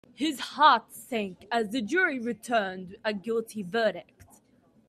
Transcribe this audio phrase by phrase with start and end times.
[0.15, 4.41] His heart sank as the jury returned a guilty verdict.